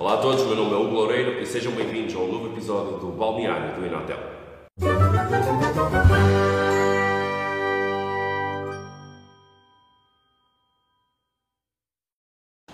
[0.00, 2.98] Olá a todos, meu nome é Hugo Loureiro e sejam bem-vindos a um novo episódio
[2.98, 4.16] do Balneário do Inatel.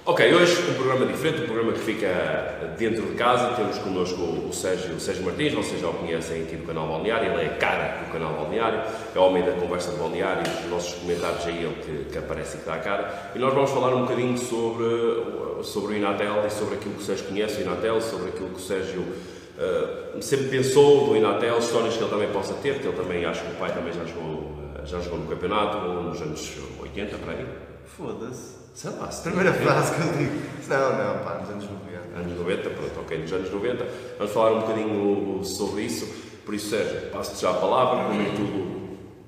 [0.07, 3.55] Ok, hoje um programa diferente, um programa que fica dentro de casa.
[3.57, 7.33] Temos connosco o Sérgio, o Sérgio Martins, vocês já o conhecem aqui do canal Balneário,
[7.33, 8.83] ele é a cara do canal Balneário,
[9.15, 12.59] é o homem da conversa de Balneário, os nossos comentários aí ele que, que aparece
[12.59, 13.33] e que dá a cara.
[13.35, 17.05] E nós vamos falar um bocadinho sobre, sobre o Inatel e sobre aquilo que o
[17.07, 21.97] Sérgio conhece, o Inatel, sobre aquilo que o Sérgio uh, sempre pensou do Inatel, histórias
[21.97, 24.53] que ele também possa ter, que ele também, acho que o pai também já jogou,
[24.85, 27.74] já jogou no campeonato, nos anos 80, para aí.
[27.87, 28.65] Foda-se.
[28.75, 30.43] Sei lá, se Primeira frase que eu digo.
[30.69, 32.19] Não, não, pá, nos anos 90.
[32.19, 33.87] Anos 90, pronto, ok, nos anos 90.
[34.19, 36.07] Vamos falar um bocadinho sobre isso.
[36.45, 38.09] Por isso, Sérgio, passo-te já a palavra.
[38.09, 38.75] Primeiro de tudo,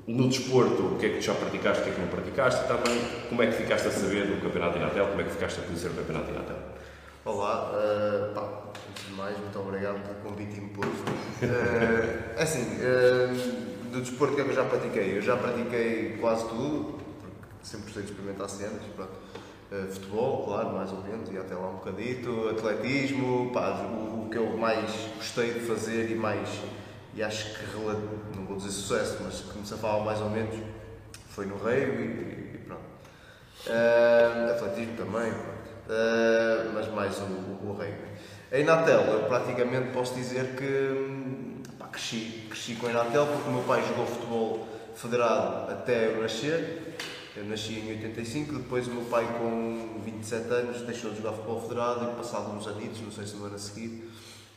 [0.07, 2.65] no desporto, o que é que tu já praticaste, o que é que não praticaste
[2.65, 5.61] e também como é que ficaste a saber do Campeonato Inatel, como é que ficaste
[5.61, 6.57] a conhecer o Campeonato Inatel.
[7.25, 8.49] Olá, uh, pá,
[8.89, 11.11] antes de mais, muito obrigado pelo convite imposto.
[11.43, 15.19] Uh, é assim, uh, do desporto que é que eu já pratiquei?
[15.19, 17.01] Eu já pratiquei quase tudo,
[17.67, 19.13] sempre gostei de experimentar cenas, pronto.
[19.71, 24.31] Uh, futebol, claro, mais ou menos, e até lá um bocadito, atletismo, pá, o, o,
[24.31, 26.49] que eu mais gostei de fazer e mais,
[27.13, 27.77] e acho que,
[28.37, 30.55] não vou dizer sucesso, mas que me safava mais ou menos,
[31.31, 32.85] foi no Reio e, e pronto.
[33.67, 37.97] Uh, atletismo também, uh, mas mais o, o, o Reio.
[38.53, 43.53] A Inatel, eu praticamente posso dizer que pá, cresci, cresci com a Inatel porque o
[43.53, 46.87] meu pai jogou futebol federado até eu nascer
[47.37, 51.61] eu nasci em 85, depois o meu pai com 27 anos deixou de jogar futebol
[51.61, 54.11] federado e passado uns anitos, não sei se no ano a seguir,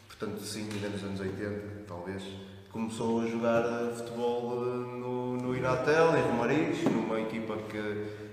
[0.08, 2.24] portanto sim, ainda nos anos 80, talvez,
[2.72, 7.78] começou a jogar eh, futebol eh, no, no Inatel, em Romariz, numa equipa que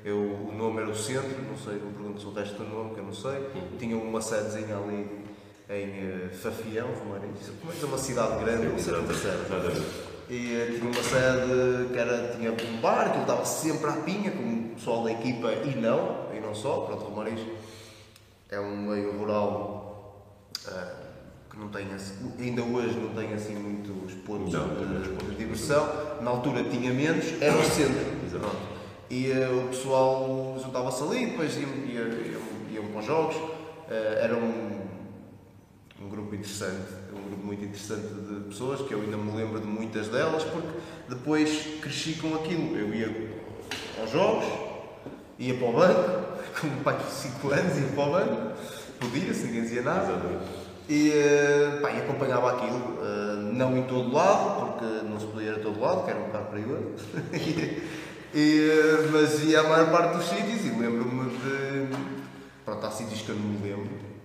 [0.04, 2.94] eu, o nome era o Centro, não sei, não pergunto se o resto do nome,
[2.94, 3.76] que eu não sei, uhum.
[3.78, 5.26] tinha uma sedezinha ali
[5.68, 8.94] em uh, Fafião, Romariz, como é uma cidade grande, não sei.
[8.94, 13.44] como é e uh, tinha uma sede que era, tinha um bar, que ele dava
[13.44, 17.08] sempre à pinha, com o pessoal da equipa e não, e não só, pronto, o
[17.08, 17.40] Romariz
[18.48, 20.24] é um meio rural
[20.66, 21.06] uh,
[21.48, 25.36] que não tem assim, ainda hoje não tem assim muitos pontos, não, de, pontos de
[25.36, 25.88] diversão,
[26.20, 28.56] na altura tinha menos, era o centro, pronto.
[29.08, 32.42] e uh, o pessoal juntava-se ali, depois iam, iam, iam,
[32.72, 33.36] iam com jogos,
[33.88, 34.80] era um,
[36.02, 37.05] um grupo interessante
[37.46, 40.68] muito interessante de pessoas, que eu ainda me lembro de muitas delas, porque
[41.08, 42.76] depois cresci com aquilo.
[42.76, 43.30] Eu ia
[44.00, 44.44] aos jogos,
[45.38, 46.26] ia para o banco,
[46.60, 48.52] com um pai de 5 anos, ia para o banco,
[48.98, 50.20] podia, se ninguém dizia nada.
[50.88, 55.50] E, eh, pá, e acompanhava aquilo, eh, não em todo lado, porque não se podia
[55.50, 56.94] ir a todo lado, que era um bocado perigoso.
[58.34, 61.96] e, eh, mas ia a maior parte dos sítios e lembro-me de.
[62.64, 64.15] Pronto, há sítios que eu não me lembro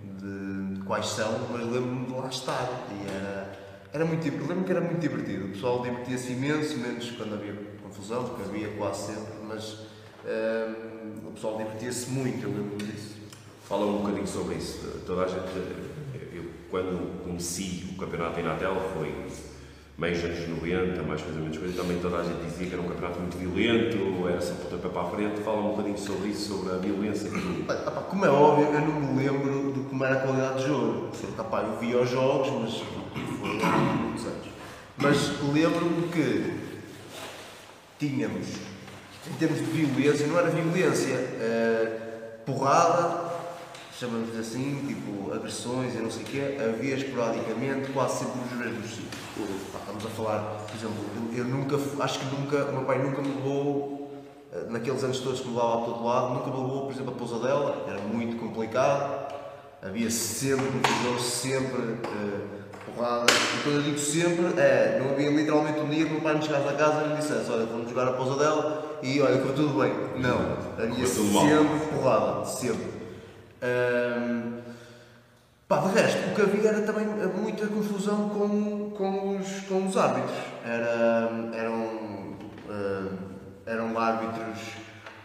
[0.92, 2.86] quais são, mas lembro-me de lá estar.
[2.90, 3.58] E era,
[3.94, 5.46] era muito lembro-me que era muito divertido.
[5.46, 9.86] O pessoal divertia-se imenso, menos quando havia confusão, porque havia quase sempre, mas
[10.26, 13.16] um, o pessoal divertia-se muito, eu lembro-me disso.
[13.66, 15.00] Fala um bocadinho sobre isso.
[15.06, 15.50] Toda a gente,
[16.34, 19.08] eu, quando conheci o campeonato em Natel, foi
[20.02, 22.88] meios anos 90, mais coisa, menos coisa, também toda a gente dizia que era um
[22.88, 24.52] campeonato muito violento, era só
[24.88, 25.40] para a frente.
[25.42, 27.30] Fala um bocadinho sobre isso, sobre a violência.
[28.10, 31.08] Como é óbvio, eu não me lembro de como era a qualidade de jogo.
[31.38, 32.82] Epá, eu via os jogos, mas
[33.38, 34.46] foi há muitos anos.
[34.96, 36.52] Mas lembro-me que
[38.00, 38.48] tínhamos,
[39.30, 43.31] em termos de violência, não era violência, uh, porrada,
[44.02, 48.90] chamamos assim, tipo agressões e não sei o quê, havia esporadicamente, quase sempre nos mesmos
[48.90, 49.22] sítios.
[49.78, 53.28] Estamos a falar, por exemplo, eu nunca, acho que nunca, o meu pai nunca me
[53.28, 54.10] levou,
[54.52, 57.14] eh, naqueles anos todos que me levava a todo lado, nunca me levou, por exemplo,
[57.14, 59.32] a pousa dela, era muito complicado,
[59.80, 63.26] havia sempre confusão, sempre uh, porrada.
[63.32, 66.34] E quando eu digo sempre, é, não havia literalmente um dia que o meu pai
[66.34, 69.38] me chegasse a casa e me dissesse: Olha, vamos jogar a pousa dela e olha,
[69.38, 69.92] correu tudo bem.
[70.20, 73.01] Não, havia sempre porrada, sempre.
[73.62, 74.60] Um,
[75.68, 79.96] pá, de resto, o que havia era também muita confusão com, com, os, com os
[79.96, 80.36] árbitros.
[80.64, 81.84] Era, eram,
[82.68, 83.18] uh,
[83.64, 84.58] eram árbitros,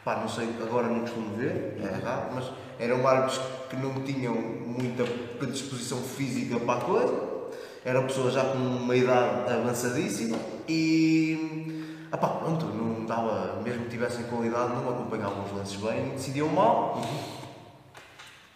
[0.06, 4.36] pá, não sei, agora não costumo ver, é errado, mas eram árbitros que não tinham
[4.36, 5.04] muita
[5.40, 7.38] predisposição física para a coisa,
[7.84, 10.38] eram pessoas já com uma idade avançadíssima
[10.68, 11.74] e.
[12.12, 16.48] Ah pá, pronto, não dava, mesmo que tivessem qualidade, não acompanhavam os lances bem, decidiam
[16.48, 17.02] mal.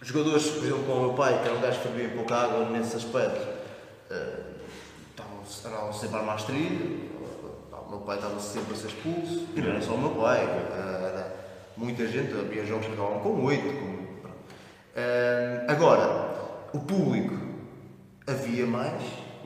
[0.03, 2.69] Jogadores, por exemplo, como o meu pai, que era um gajo que bebia pouca água
[2.71, 3.47] nesse aspecto,
[4.09, 4.51] uh,
[5.47, 7.11] estavam sempre a armar trilho,
[7.71, 10.39] o meu pai estava sempre a ser expulso, e não era só o meu pai,
[10.41, 11.35] era
[11.77, 13.63] muita gente, havia jogos que acabavam com oito.
[13.63, 14.01] Com...
[15.67, 16.31] Agora,
[16.73, 17.37] o público
[18.25, 19.03] havia mais,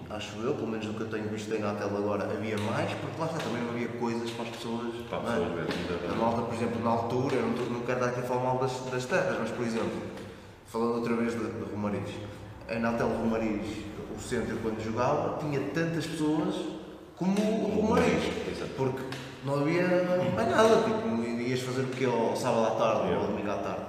[0.09, 3.19] acho eu, pelo menos do que eu tenho visto na tela agora, havia mais, porque
[3.19, 4.95] lá está, também não havia coisas para as pessoas.
[5.09, 5.65] Para não é?
[5.65, 8.57] pessoas A malta, por exemplo, na altura, eu não quero dar aqui a falar mal
[8.59, 10.24] das, das terras, mas por exemplo,
[10.65, 12.09] falando outra vez de, de Romariz,
[12.69, 13.65] em Natel Romariz,
[14.15, 16.55] o centro quando jogava, tinha tantas pessoas
[17.15, 18.23] como o Romariz,
[18.75, 19.01] porque
[19.43, 19.87] não havia
[20.35, 23.57] mais nada, tipo, ias fazer o quê ao sábado à tarde ou ao domingo à
[23.57, 23.85] tarde.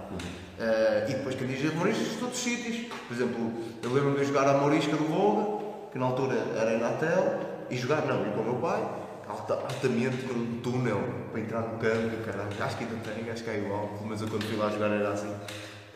[0.58, 2.92] Eh, e depois quem diz Romariz, todos os sítios.
[3.08, 3.52] Por exemplo,
[3.82, 7.40] eu lembro-me de jogar a Morisca do Volga, que na altura era em Natel,
[7.70, 8.82] e jogar, não, ir com o meu pai,
[9.28, 11.00] alta, altamente num túnel
[11.32, 12.48] para entrar no campo, caralho.
[12.60, 15.10] Acho que ainda tem, acho que é igual, menos eu quando fui lá jogar era
[15.10, 15.34] assim.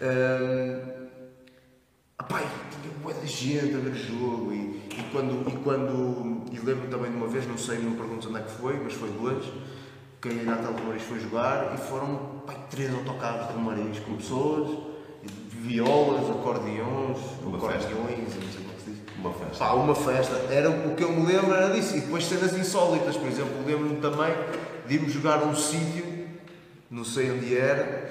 [0.00, 1.00] Ehm,
[2.30, 6.60] Pai, tinha bué de gente a ver o jogo e, e quando, e quando e
[6.60, 9.10] lembro também de uma vez, não sei, não pergunto onde é que foi, mas foi
[9.10, 9.44] duas,
[10.22, 14.14] que a Natal de Romariz foi jogar e foram pai, três autocarros de Romariz com
[14.14, 14.78] pessoas,
[15.50, 19.00] violas, acordeões, Uma acordeões, não sei como é que se diz.
[19.18, 19.58] Uma festa.
[19.58, 20.36] Pá, uma festa.
[20.52, 21.96] Era, o que eu me lembro era disso.
[21.96, 24.32] E depois cenas insólitas, por exemplo, lembro-me também
[24.86, 26.28] de irmos jogar a um sítio,
[26.88, 28.08] não sei onde era,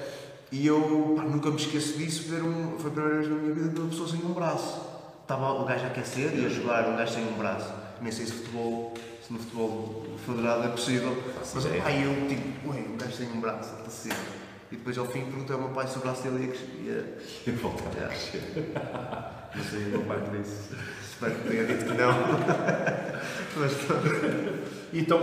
[0.51, 3.53] e eu pá, nunca me esqueço disso, ver um, foi a primeira vez na minha
[3.53, 4.81] vida que uma pessoa sem um braço.
[5.21, 7.71] Estava o gajo a aquecer e a jogar um gajo sem um braço.
[8.01, 8.93] Nem sei se futebol,
[9.25, 11.15] se no futebol federado é possível.
[11.37, 14.13] Mas pá, eu tipo, ué, um gajo sem um braço, a ser.
[14.71, 16.81] E depois ao fim perguntei ao meu pai se o braço dele ia crescer.
[16.83, 17.17] ia-
[17.47, 18.71] E voltar a crescer.
[19.55, 20.75] não sei, o meu pai disse.
[21.03, 22.11] Espero que tenha dito que não.
[23.57, 24.09] Mas pronto.
[24.93, 25.19] Então,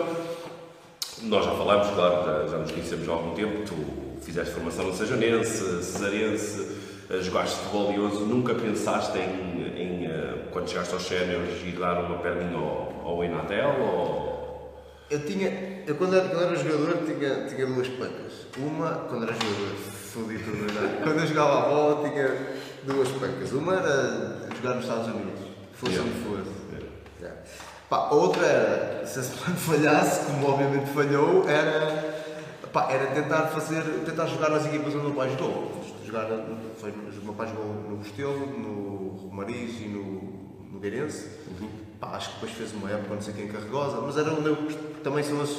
[1.22, 3.64] nós já falámos, claro, já, já nos conhecemos há algum tempo.
[3.64, 3.74] Tu
[4.22, 6.66] fizeste formação no Sejanense, Cesarense,
[7.10, 8.24] eh, jogaste futebol de 11.
[8.24, 13.24] Nunca pensaste em, em, eh, quando chegaste aos séniores, ir dar uma perninha ao, ao
[13.24, 13.80] Enatel?
[13.80, 14.36] Ou...
[15.10, 15.84] Eu tinha.
[15.86, 18.46] Eu quando era, quando era jogador tinha, tinha duas pancas.
[18.58, 19.76] Uma, quando era jogador,
[20.12, 21.02] fodi tudo, não?
[21.02, 23.52] Quando eu jogava a bola tinha duas pancas.
[23.52, 25.40] Uma era jogar nos Estados Unidos,
[25.74, 26.10] fosse Yeah.
[26.10, 26.56] onde fosse.
[27.20, 27.40] Yeah.
[27.88, 32.15] Pá, outra era, se esse plano falhasse, como obviamente falhou, era,
[32.72, 35.72] pá, era tentar fazer, tentar jogar nas equipas onde o meu pai jogou.
[36.04, 36.26] Jogar,
[36.78, 41.28] foi, o meu pai jogou no Bostelo, no Romariz e no, no Gueirense.
[42.00, 44.56] Pá, acho que depois fez uma época, não sei quem carregosa, mas era onde eu
[45.02, 45.50] também sou as,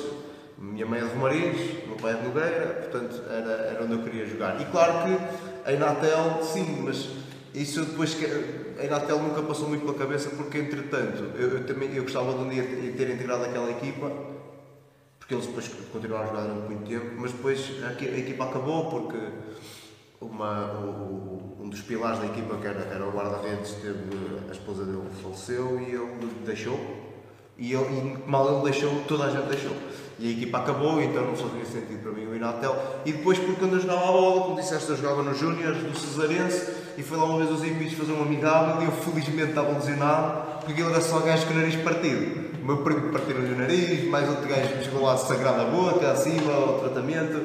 [0.58, 4.04] minha mãe é de Romariz, meu pai é de Nogueira, portanto era, era onde eu
[4.04, 4.62] queria jogar.
[4.62, 7.10] E claro que em Natel, sim, mas
[7.54, 11.94] isso depois que em Natel nunca passou muito pela cabeça porque entretanto eu, eu também
[11.96, 14.12] eu gostava de um dia ter integrado aquela equipa
[15.28, 18.86] porque eles depois continuaram a jogar durante muito tempo, mas depois a, a equipa acabou
[18.90, 19.18] porque
[20.22, 23.76] uma, o- um dos pilares da equipa, que era, era o guarda-redes,
[24.48, 26.80] a esposa dele faleceu e ele deixou.
[27.58, 27.86] E, ele,
[28.26, 29.74] e mal ele deixou, toda a gente deixou.
[30.18, 32.76] E a equipa acabou, então não fazia sentido para mim o Inatel.
[33.06, 35.94] E depois, porque quando eu jogava a bola, como disseste, eu jogava nos Júniors do
[35.98, 39.74] Cesarense e foi lá uma vez aos Hippies fazer um amigável e eu felizmente estava
[39.74, 42.47] lesionado porque ele era só gajo com o nariz partido.
[42.68, 46.52] Meu primo partiram-lhe o nariz, mais outro gajo chegou lá a sagrar a boca, acima,
[46.52, 47.40] ao tratamento.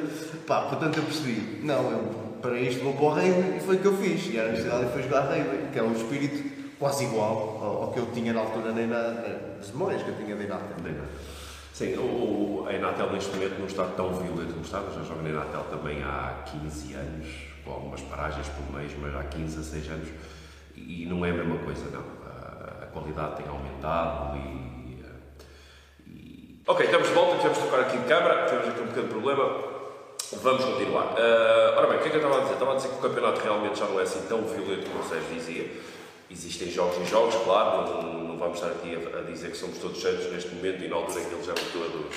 [0.48, 1.98] Pá, portanto eu percebi, não, eu
[2.42, 4.26] para isto vou para o Rei e foi o que eu fiz.
[4.26, 7.82] E era a necessidade e foi jogar Rei, que é um espírito quase igual ao,
[7.84, 9.10] ao que eu tinha na altura, nem na,
[9.58, 10.76] nas memórias que eu tinha de Inatel.
[11.72, 14.90] Sim, o, a Enatel neste momento não está tão violento como estava.
[14.92, 17.28] Já jogo na Enatel também há 15 anos,
[17.64, 20.08] com algumas paragens por mês, mas há 15 a 6 anos.
[20.76, 22.02] E não é a mesma coisa, não.
[22.26, 24.71] A, a qualidade tem aumentado e-
[26.64, 29.64] Ok, estamos de volta, tivemos de trocar aqui de câmara, tivemos aqui um pequeno problema.
[30.42, 31.12] Vamos continuar.
[31.18, 32.52] Ah, ora bem, o que é que eu estava a dizer?
[32.52, 35.08] Estava a dizer que o campeonato realmente já não é assim tão violento como o
[35.08, 35.70] Sérgio dizia.
[36.30, 39.76] Existem jogos e jogos, claro, não, não vamos estar aqui a, a dizer que somos
[39.78, 42.16] todos santos neste momento e na altura em que eles eram todos,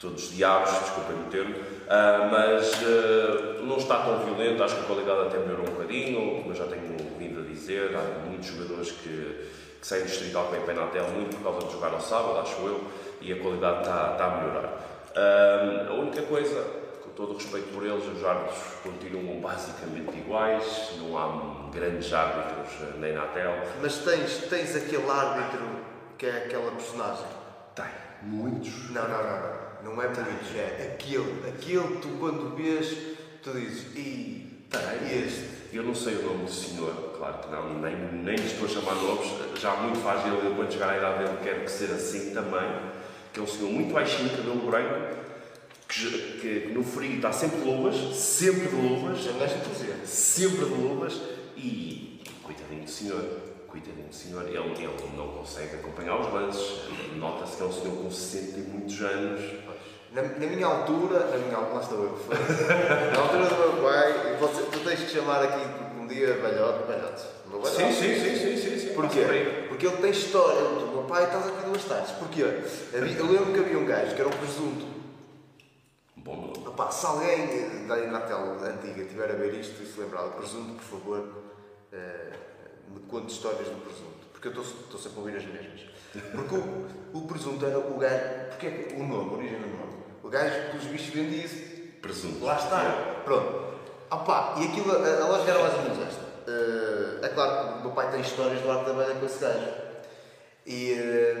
[0.00, 1.54] todos diabos, desculpem o termo,
[1.88, 6.38] Ah, mas ah, não está tão violento, acho que a qualidade até melhorou um bocadinho,
[6.38, 9.46] como eu já tenho vindo a dizer, há muitos jogadores que,
[9.80, 12.84] que saem do distrital a Inatel muito por causa de jogar ao sábado, acho eu,
[13.20, 14.88] e a qualidade está, está a melhorar.
[15.14, 16.62] Ah, a única coisa,
[17.02, 22.68] com todo o respeito por eles, os árbitros continuam basicamente iguais, não há grandes árbitros
[22.82, 23.62] eh, nem na tela.
[23.80, 25.66] Mas tens, tens aquele árbitro
[26.16, 27.26] que é aquela personagem.
[27.74, 27.84] Tem
[28.22, 28.90] muitos.
[28.90, 29.68] Não, não, não, não.
[29.80, 31.48] Não é muitos, é aquele.
[31.48, 35.58] Aquele que tu quando vês, tu dizes, ih, tem este.
[35.72, 38.70] Eu não sei o nome do senhor, claro que não, nem, nem lhe estou a
[38.70, 39.28] chamar nomes,
[39.60, 42.66] já muito faz ele, quando chegar à idade dele quer que ser assim também,
[43.32, 45.14] que é um senhor muito baixinho, cabelo branco,
[45.86, 50.06] que, que no frio está sempre de luvas, sempre de luvas, Já dizer.
[50.06, 51.20] sempre de luvas.
[51.56, 53.24] E, coitadinho do senhor,
[53.66, 56.82] coitadinho do senhor, ele, ele não consegue acompanhar os lances,
[57.16, 59.40] nota-se que é um senhor com 60 e muitos anos,
[60.12, 62.18] Na, na minha altura, na minha altura, lá estou eu.
[63.12, 65.60] Na altura do meu pai, você, tu tens que chamar aqui,
[65.90, 67.24] como dia velhote, velhote.
[67.50, 67.64] Meu.
[67.64, 68.94] Sim, sim, sim, sim, sim, sim.
[68.94, 69.66] Porquê?
[69.68, 70.60] Porque ele tem história.
[70.60, 72.12] O meu pai estás aqui duas tardes.
[72.12, 72.40] Porquê?
[72.40, 74.86] Eu lembro que havia um gajo que era um presunto.
[76.16, 76.66] Bom nome.
[76.68, 80.74] Opá, se alguém da Inatel antiga tiver a ver isto e se lembrar do presunto,
[80.74, 81.28] por favor,
[81.92, 82.32] eh,
[82.88, 84.17] me conte histórias do presunto.
[84.38, 85.80] Porque eu estou sempre a ouvir as mesmas.
[86.30, 88.24] Porque o, o presunto era o gajo.
[88.50, 89.92] Porque é que o nome, a origem do nome?
[90.22, 92.44] O gajo que os bichos vendia-se Presunto.
[92.44, 93.20] Lá está.
[93.24, 93.68] Pronto.
[94.10, 96.22] Opa, e aquilo, a, a lógica era mais ou menos esta.
[96.46, 99.66] Eh, é claro que o meu pai tem histórias da Velha com esse gajo.
[100.64, 100.92] E.
[100.92, 101.34] eh,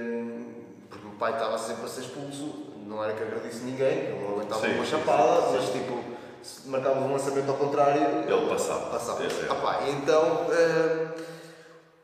[0.90, 4.20] porque o meu pai estava sempre a ser expulso, não era que agradisse ninguém, ele
[4.22, 5.72] não aguentava Sim, uma chapada, sim, mas sim.
[5.72, 6.04] tipo,
[6.42, 8.02] se marcava um lançamento ao contrário.
[8.26, 8.90] Ele passava.
[8.90, 9.24] Passava.
[9.24, 9.52] Esse é.
[9.52, 10.46] Opa, então.
[10.50, 11.37] eh,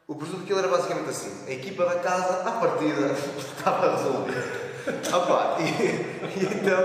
[0.06, 4.64] o presunto daquilo era basicamente assim: a equipa da casa, à partida, estava resolvida.
[5.14, 6.78] Opa, e, e então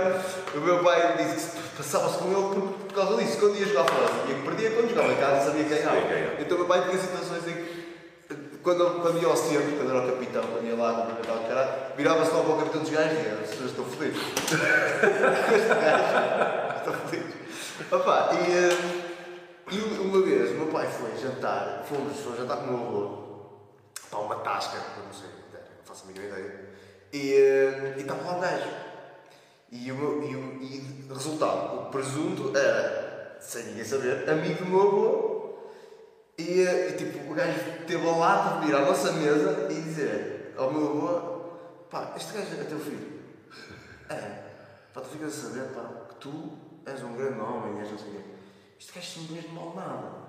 [0.55, 3.37] o meu pai disse que passava-se com ele por, por causa disso.
[3.39, 5.97] Quando ia jogar fora, sabia que perdia, quando jogava em casa, sabia que ganhava.
[6.39, 7.87] Então o meu pai tinha situações em que,
[8.63, 11.71] quando, quando ia ao centro, quando era o capitão, quando ia lá cumprimentar o caralho,
[11.97, 14.17] virava-se logo para o capitão dos gajos e dizia: "Senhor, Estou feliz.
[16.77, 17.33] Estou feliz.
[17.91, 18.98] Opa, e,
[21.59, 23.29] foi jantar, fomos, fomos jantar com o meu avô
[24.09, 26.69] para uma tasca, eu não sei, não faço a mínima ideia.
[27.13, 27.17] E,
[27.97, 28.69] e estava lá um gajo.
[29.71, 34.69] E, o meu- e, o- e resultado, o presunto era, sem ninguém saber, amigo do
[34.69, 35.39] meu avô.
[36.37, 39.81] E, eh, e tipo, o gajo teve a lata de vir à nossa mesa e
[39.81, 41.39] dizer ao meu avô:
[41.89, 43.19] pá, este gajo é teu filho.
[44.09, 44.43] É,
[44.93, 48.07] pá, tu ficas a saber, pá, que tu és um grande homem, és não sei
[48.07, 48.21] o quê.
[48.79, 50.28] Este gajo não mesmo mal nada.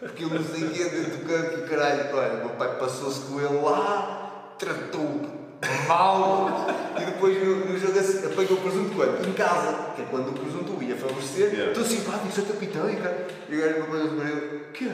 [0.00, 2.76] Porque ele não sei o quê dentro do campo e caralho, olha, o meu pai
[2.78, 5.44] passou-se com ele lá, tratou-o
[5.88, 6.66] mal
[7.00, 9.26] e depois no, no jogo assim, apanhou o presunto quando?
[9.26, 11.72] Em casa, que é quando o presunto ia favorecer, Yeah.
[11.72, 13.26] estou simpático, sou capitão e cara.
[13.48, 14.90] E o gajo me olhou para que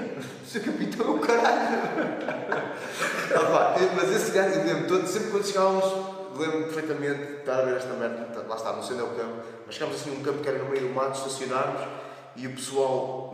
[0.47, 2.71] Sou capitão, é o caralho.
[3.33, 5.85] Ah, pá, mas esse gajo, eu lembro, todo, sempre quando chegávamos,
[6.37, 9.11] lembro-me perfeitamente de estar a ver esta merda, lá está, não sei onde é o
[9.15, 11.81] campo, mas chegámos assim num campo que era no meio do mato, estacionámos
[12.35, 13.30] e o pessoal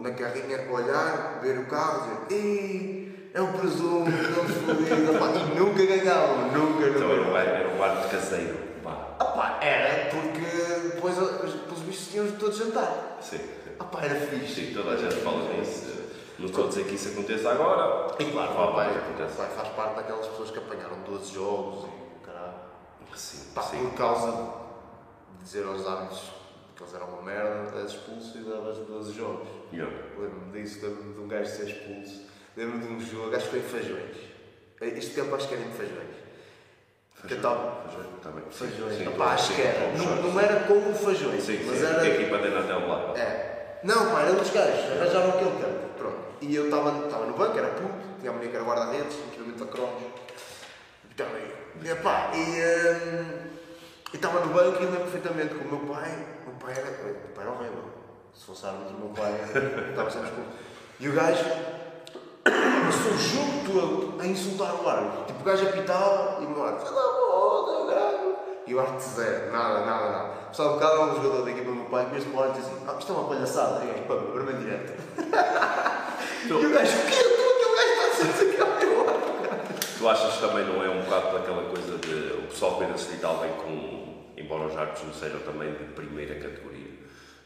[0.00, 5.26] no- na carrinha olhar, ver o carro, dizer, ei, é o presunto, fodidos, Ah, pá,
[5.38, 6.88] e nunca ganhavam, nunca, nunca.
[6.88, 8.58] Então era ar, era caseiro.
[8.82, 9.16] Pá.
[9.18, 13.18] Ah, pá, era porque depois os, os bichos tinham todos jantar.
[13.20, 13.44] Sim, sim.
[13.78, 14.66] Ah, pá, era fixe.
[14.66, 16.00] Sim, toda a gente fala nisso.
[16.38, 18.14] Não estou a dizer que isso aconteça agora.
[18.18, 19.36] E claro, pai, vai, acontece.
[19.36, 22.54] pai faz parte daquelas pessoas que apanharam 12 jogos e caralho.
[23.14, 23.78] Sim, Pá, sim.
[23.88, 26.22] por causa de dizer aos árbitros
[26.82, 29.48] eles eram uma merda, és expulso e davas 12 jogos.
[29.72, 29.94] Yeah.
[30.18, 32.22] Lembro-me disso, lembro-me de um gajo ser expulso.
[32.56, 34.16] Lembro-me de um jogo, acho que foi em Feijões.
[34.80, 36.20] Este campo acho que era em Feijões.
[37.14, 37.42] Feijões,
[38.22, 38.44] tá bem.
[38.50, 39.92] Sim, Opá, acho que era.
[39.92, 42.00] Não, não era como o Feijões, Sim, mas sim, era.
[42.00, 43.14] a equipa tem Natel lá.
[43.18, 43.78] É.
[43.84, 45.88] Não, pá, era dos gajos, arranjaram aquele campo.
[45.98, 46.18] Pronto.
[46.40, 49.70] E eu estava no banco, era puto, tinha a mulher que era guarda-redes, equipamento da
[49.70, 50.02] cromos.
[51.18, 51.52] Aí.
[51.84, 52.38] E pá, e.
[52.38, 53.50] hum,
[54.12, 56.10] e estava no banco e lembro perfeitamente que o meu pai.
[56.42, 56.90] O meu pai era.
[56.90, 57.84] O meu pai era horrível.
[58.34, 59.32] Se fosse árbitro, o meu pai
[59.90, 60.50] estava sempre expulso.
[60.98, 61.44] E o gajo.
[62.42, 65.24] Passou o jogo todo a insultar o árbitro.
[65.26, 66.86] Tipo, o gajo apitava e o meu árbitro.
[66.86, 68.36] Cala a boca, caralho.
[68.66, 70.28] E o árbitro zero, nada, nada, nada.
[70.48, 72.96] Passava um bocado, um jogador da equipa do meu pai, mesmo o árbitro assim: ah,
[72.98, 73.84] isto é uma palhaçada.
[73.84, 74.92] E o gajo, pá, vermelho direto.
[76.42, 77.14] E o gajo, o quê?
[77.14, 78.49] Aquele gajo está a dizer
[80.00, 82.92] Tu achas que também não é um bocado daquela coisa de o pessoal ver a
[82.92, 86.88] distrital vem com, embora os árbitros não sejam também de primeira categoria,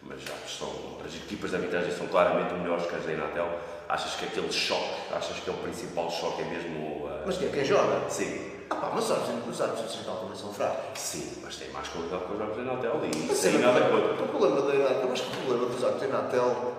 [0.01, 0.71] mas já são,
[1.05, 3.59] as equipas de arbitragem são claramente melhores que as da Inatel,
[3.89, 7.27] achas que aquele choque, achas que é o principal choque é mesmo a...
[7.27, 8.09] Mas que é quem joga?
[8.09, 11.01] Sim, Ah pá, mas os árbitros, os árbitros de distrital também são fracos.
[11.01, 13.91] sim, mas tem mais qualidade que os árbitros da Inatel e Mas sim, nada o
[13.91, 14.27] contra.
[14.29, 16.73] problema da eu acho que o problema dos árbitros da Inatel,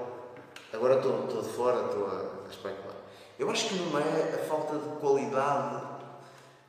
[0.72, 2.95] agora estou, estou de fora, estou a especular.
[3.38, 5.82] Eu acho que não é a falta de qualidade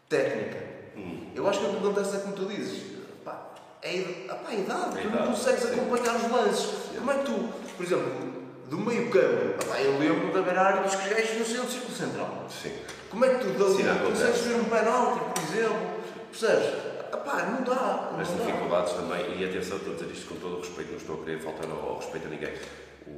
[0.09, 0.65] técnica.
[0.97, 1.31] Hum.
[1.35, 2.83] Eu acho que o que acontece é como tu dizes.
[3.25, 3.51] Pá,
[3.83, 5.75] é ah, pá, a idade, A tu não consegues sim.
[5.75, 6.67] acompanhar os lances.
[6.97, 8.37] Como é que tu, por exemplo,
[8.69, 11.95] do meio campo, ah, pá, eu lembro haver árbitros que gajos no centro do círculo
[11.97, 12.47] central.
[12.51, 12.73] Sim.
[13.11, 15.87] Como é que tu dali Sim, consegues ver um penalti, por exemplo?
[16.31, 16.75] Percebes?
[17.13, 18.11] Ah, pá, não dá.
[18.13, 18.45] Não As dá.
[18.45, 21.25] dificuldades também, e atenção, estou a dizer isto com todo o respeito, não estou a
[21.25, 22.53] querer faltar ao, ao respeito a ninguém.
[23.07, 23.11] O,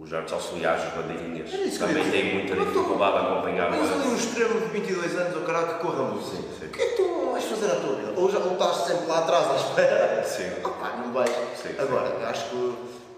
[0.00, 4.10] os árbitros auxiliares, os bandeirinhas, também têm muita Mas dificuldade a acompanhar Tens ali um
[4.12, 6.24] mas- extremo de 22 anos, o caralho que corra muito.
[6.24, 6.66] Sim, sim.
[6.66, 8.12] O que é que tu vais fazer à tua vida?
[8.16, 10.24] Ou já estás sempre lá atrás à espera?
[10.24, 10.50] Sim.
[10.62, 11.30] Pá, não vais.
[11.30, 11.74] Sim, sim.
[11.78, 12.74] Agora, acho que,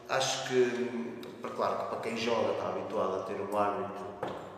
[0.08, 4.06] acho que, para- claro, que para quem joga está habituado a ter um árbitro,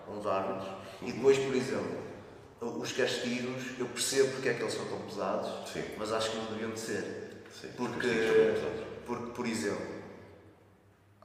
[0.09, 0.69] uns árbitros,
[1.03, 1.99] e depois, por exemplo,
[2.61, 5.83] os castigos, eu percebo porque é que eles são tão pesados, Sim.
[5.99, 7.43] mas acho que não deviam de ser.
[7.61, 8.09] Sim, porque,
[9.05, 10.02] porque, por exemplo,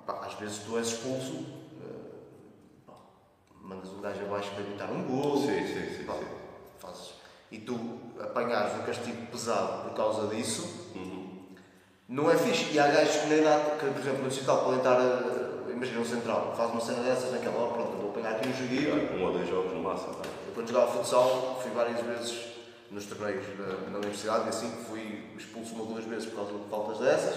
[0.08, 1.46] pá, às vezes tu és expulso,
[3.62, 5.38] mandas um gajo abaixo para evitar um gol.
[5.38, 6.26] Sim, sim, sim, Pá, sim.
[6.80, 7.14] Fazes.
[7.52, 7.78] E tu
[8.20, 10.88] apanhares um castigo pesado por causa disso,
[12.08, 12.72] não é fixe.
[12.74, 16.00] E há gajos que nem nada, que por exemplo no digital podem estar, eh, imagina
[16.00, 19.18] um central, faz uma cena dessas naquela hora, pronto, vou apanhar aqui um joguinho.
[19.18, 20.14] Um ou dois jogos no máximo.
[20.16, 20.30] tá?
[20.48, 22.48] Eu quando jogava futsal, fui várias vezes
[22.90, 26.54] nos torneios da, na universidade e assim fui expulso uma ou duas vezes por causa
[26.54, 27.36] de faltas dessas.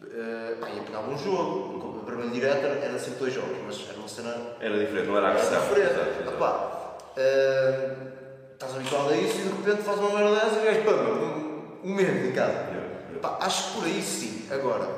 [0.00, 3.88] Uh, pá, ia pegar um jogo, para mim direto era, era sempre dois jogos, mas
[3.88, 5.60] era uma cena Era diferente, não era era agressão.
[5.60, 5.90] diferente.
[5.92, 6.30] Exato, exato.
[6.36, 7.94] Epá, eh,
[8.52, 12.26] estás habituado a isso e de repente faz uma merda dessa e vais um, mês
[12.26, 12.52] em casa.
[12.52, 13.36] Yeah, yeah.
[13.44, 14.48] Acho que por aí sim.
[14.52, 14.88] Agora,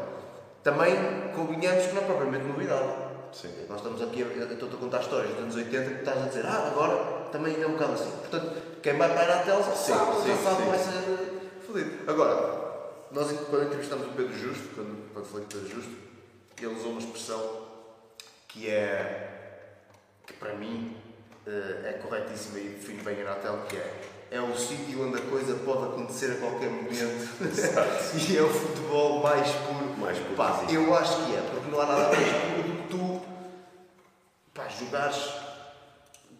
[0.62, 0.94] também
[1.34, 2.88] convenhamos que não é propriamente novidade.
[3.32, 3.48] Sim.
[3.70, 6.28] Nós estamos aqui, a- eu estou-te a contar histórias dos anos 80 que estás a
[6.28, 6.96] dizer, ah, agora
[7.32, 8.10] também é um bocado assim.
[8.10, 8.52] Portanto,
[8.82, 10.68] quem vai para a Sim, sabe, sim, já sabe sim.
[10.68, 12.10] vai ser eh, fodido.
[12.10, 12.69] Agora,
[13.12, 15.90] nós quando entrevistamos o Pedro Justo, quando, quando falei o Pedro Justo,
[16.58, 17.68] ele usou uma expressão
[18.48, 19.78] que é,
[20.26, 20.96] que para mim
[21.46, 25.22] eh, é corretíssima e define bem a Anatel, que é é o sítio onde a
[25.22, 26.94] coisa pode acontecer a qualquer momento
[28.30, 29.96] e é o futebol mais puro.
[29.98, 32.88] Mais puro Pá, eu acho que é, porque não há nada mais puro do que
[32.88, 33.22] tu
[34.54, 35.32] pá, jogares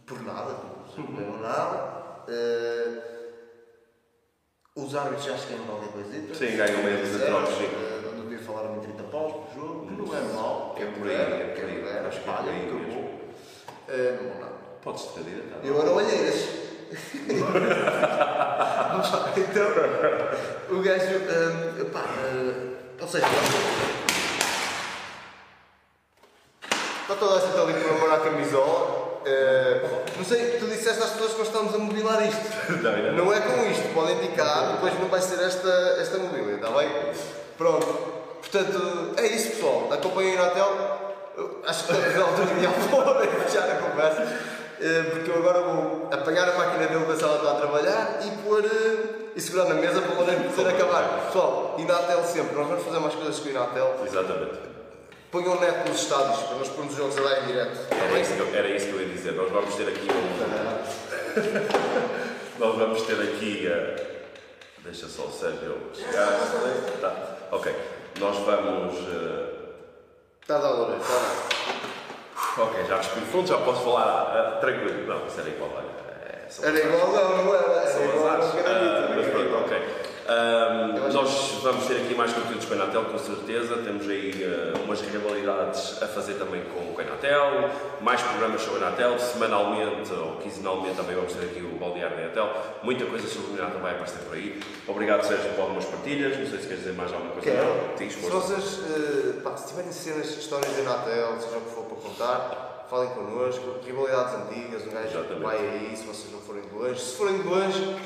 [0.06, 0.56] por nada,
[0.96, 2.22] não ganham nada.
[2.28, 3.09] eh,
[4.84, 6.34] os árbitros já ganham qualquer coisita.
[6.34, 7.64] Sim, ganham meio trocos, sim.
[7.64, 10.75] Eh, Não devia falar em 30 paus por jogo, que não é mau.
[10.78, 12.06] É por aí, é por aí.
[12.06, 13.10] Acho que é por aí mesmo.
[13.88, 14.52] Eh, Não nada.
[14.82, 15.60] Podes ter candidatar.
[15.66, 16.49] Eu era olheiras.
[19.37, 19.66] então,
[20.70, 21.06] o gajo.
[21.06, 23.26] hum, pá, hum, ou seja,
[27.02, 29.20] está toda a gente ali amor à camisola.
[29.25, 29.59] eh,
[30.20, 32.40] não sei, tu disseste às pessoas que nós estamos a mobilar isto.
[32.82, 33.24] Não, não.
[33.24, 36.88] Não é com isto, podem indicar, depois não vai ser esta, esta mobília, está bem?
[37.56, 37.86] Pronto.
[38.40, 39.88] Portanto, é isso pessoal.
[39.92, 41.00] Acompanhem a Inatel.
[41.36, 42.72] Eu Acho que estamos na altura ideal
[43.14, 44.38] para fechar a conversa.
[44.80, 48.30] eh, Porque eu agora vou apanhar a máquina dele da sala está a trabalhar e
[48.42, 51.26] pôr eh, e segurar na mesa para o Lourenço poder acabar.
[51.26, 52.56] Pessoal, Inatel sempre.
[52.56, 53.95] Nós vamos fazer mais coisas com o Inatel.
[54.06, 54.58] Exatamente.
[55.30, 57.78] Ponham o net nos estádios para nós pormos os jogos a dar em direto.
[57.95, 59.32] Era isso, que eu, era isso que eu ia dizer.
[59.32, 60.30] Nós vamos ter aqui um.
[62.58, 63.66] Nós vamos ter aqui.
[63.66, 64.06] eh,
[64.80, 66.26] deixa só o Sérgio chegar.
[67.00, 67.36] Tá.
[67.52, 67.73] Ok.
[68.19, 68.95] Nós vamos.
[69.08, 69.50] eh,
[70.43, 72.64] Está a dar Lourenço, está a dar.
[72.71, 75.06] ok, já respiro fundo, já posso falar eh, tranquilo.
[75.06, 75.71] Não, isso era igual.
[75.76, 75.86] olha,
[76.26, 77.73] é, Era igual, não, não era.
[77.73, 79.82] Era São igual Ah, mas pronto, ok.
[80.30, 83.78] Acho nós vamos ter aqui mais conteúdos com a Enatel, com certeza.
[83.78, 87.69] Temos aí ah, umas rivalidades a fazer também com, com a Enatel,
[88.00, 92.23] mais programas sobre a Enatel, semanalmente ou quinzenalmente também vamos ter aqui o Baldeário da
[92.23, 92.49] Enatel.
[92.84, 94.60] Muita coisa sobre a Enatel vai aparecer por aí.
[94.86, 96.38] Obrigado, Sérgio, por algumas partilhas.
[96.38, 97.50] Não sei se queres dizer mais alguma coisa.
[97.50, 97.97] Quero.
[97.99, 101.84] Diz, Se vocês, eh, pá, se tiverem cenas, histórias da Natel, seja o que for
[101.86, 103.80] para contar, falem connosco.
[103.84, 105.43] Rivalidades antigas, um gajo Exatamente.
[105.43, 107.00] vai aí, se vocês não forem de longe.
[107.00, 107.97] Se forem de longe,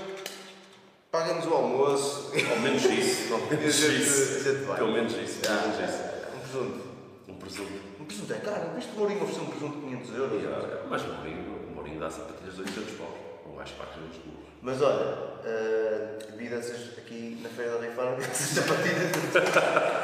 [1.15, 2.33] paguem-nos o almoço.
[2.51, 3.33] Ao menos isso.
[3.33, 4.65] Ao menos gente-.
[4.77, 5.39] Pelo menos isso.
[5.41, 6.03] Pelo menos isso.
[6.35, 6.81] Um presunto.
[7.29, 7.73] Um presunto.
[8.01, 8.71] Um presunto é caro.
[8.75, 10.43] Viste o Mourinho oferecer um presunto de 500 euros?
[10.43, 13.11] E, ah, Mas o Mourinho, o Mourinho dá sapatilhas de 800 paus.
[13.47, 14.45] Um gajo paga os clubes.
[14.61, 19.13] Mas olha, eh, vi dessas aqui na Feira da Rifana, dessas sapatilhas,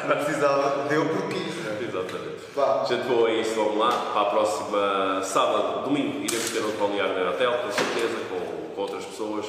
[0.07, 1.66] não precisava, deu por quis.
[1.66, 1.83] é?
[1.83, 2.42] Exatamente.
[2.55, 2.85] Pá.
[2.85, 3.55] Gente boa, é isso.
[3.55, 3.88] Vamos lá.
[4.12, 8.81] Para a próxima sábado, domingo, iremos ter outro balneário da Inatel, com certeza, com, com
[8.83, 9.46] outras pessoas,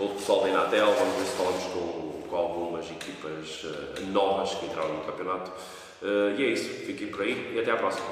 [0.00, 0.86] outro pessoal da Inatel.
[0.86, 5.52] Vamos ver se falamos com, com algumas equipas eh, novas que entraram no campeonato.
[6.02, 6.68] Eh, e é isso.
[6.86, 8.06] Fiquem por aí e até à próxima.